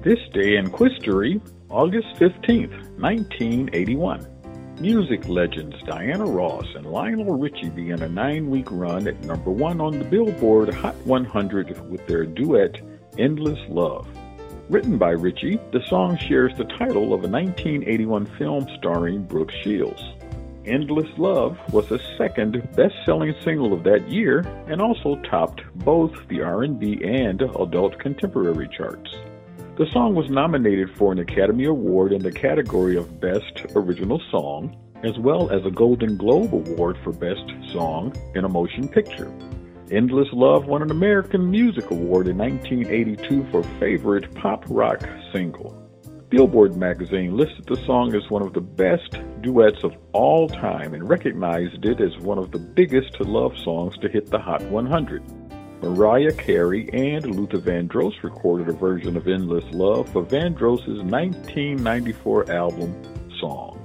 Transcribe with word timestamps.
This 0.00 0.20
day 0.32 0.54
in 0.54 0.70
history, 0.70 1.40
August 1.68 2.06
15th, 2.20 3.00
1981. 3.00 4.76
Music 4.80 5.28
legends 5.28 5.74
Diana 5.88 6.24
Ross 6.24 6.66
and 6.76 6.86
Lionel 6.86 7.36
Richie 7.36 7.68
began 7.68 8.02
a 8.02 8.08
nine 8.08 8.48
week 8.48 8.70
run 8.70 9.08
at 9.08 9.24
number 9.24 9.50
one 9.50 9.80
on 9.80 9.98
the 9.98 10.04
Billboard 10.04 10.72
Hot 10.72 10.94
100 11.04 11.90
with 11.90 12.06
their 12.06 12.24
duet, 12.26 12.80
Endless 13.18 13.58
Love. 13.68 14.06
Written 14.70 14.98
by 14.98 15.10
Richie, 15.10 15.58
the 15.72 15.84
song 15.88 16.16
shares 16.16 16.56
the 16.56 16.64
title 16.64 17.12
of 17.12 17.24
a 17.24 17.28
1981 17.28 18.26
film 18.38 18.68
starring 18.78 19.24
Brooke 19.24 19.50
Shields. 19.64 20.04
Endless 20.64 21.10
Love 21.18 21.58
was 21.72 21.88
the 21.88 22.00
second 22.16 22.52
best-selling 22.76 23.34
single 23.42 23.72
of 23.72 23.82
that 23.82 24.08
year 24.08 24.40
and 24.68 24.80
also 24.80 25.16
topped 25.28 25.62
both 25.74 26.12
the 26.28 26.40
R&B 26.40 27.00
and 27.02 27.42
adult 27.42 27.98
contemporary 27.98 28.68
charts. 28.68 29.12
The 29.78 29.86
song 29.92 30.16
was 30.16 30.28
nominated 30.28 30.90
for 30.96 31.12
an 31.12 31.20
Academy 31.20 31.66
Award 31.66 32.12
in 32.12 32.20
the 32.20 32.32
category 32.32 32.96
of 32.96 33.20
Best 33.20 33.64
Original 33.76 34.20
Song, 34.28 34.76
as 35.04 35.16
well 35.20 35.50
as 35.50 35.64
a 35.64 35.70
Golden 35.70 36.16
Globe 36.16 36.52
Award 36.52 36.98
for 37.04 37.12
Best 37.12 37.44
Song 37.72 38.12
in 38.34 38.44
a 38.44 38.48
Motion 38.48 38.88
Picture. 38.88 39.32
Endless 39.92 40.26
Love 40.32 40.66
won 40.66 40.82
an 40.82 40.90
American 40.90 41.48
Music 41.48 41.92
Award 41.92 42.26
in 42.26 42.36
1982 42.36 43.46
for 43.52 43.62
Favorite 43.78 44.34
Pop 44.34 44.64
Rock 44.68 45.08
Single. 45.32 45.72
Billboard 46.28 46.76
magazine 46.76 47.36
listed 47.36 47.64
the 47.66 47.80
song 47.86 48.16
as 48.16 48.28
one 48.30 48.42
of 48.42 48.54
the 48.54 48.60
best 48.60 49.16
duets 49.42 49.84
of 49.84 49.92
all 50.10 50.48
time 50.48 50.92
and 50.92 51.08
recognized 51.08 51.84
it 51.84 52.00
as 52.00 52.18
one 52.18 52.38
of 52.38 52.50
the 52.50 52.58
biggest 52.58 53.20
love 53.20 53.56
songs 53.58 53.96
to 53.98 54.08
hit 54.08 54.28
the 54.28 54.40
Hot 54.40 54.60
100. 54.62 55.22
Mariah 55.82 56.32
Carey 56.32 56.90
and 56.92 57.36
Luther 57.36 57.58
Vandross 57.58 58.22
recorded 58.24 58.68
a 58.68 58.72
version 58.72 59.16
of 59.16 59.28
Endless 59.28 59.64
Love 59.72 60.08
for 60.08 60.24
Vandross's 60.24 61.02
1994 61.02 62.50
album 62.50 63.00
Song. 63.38 63.77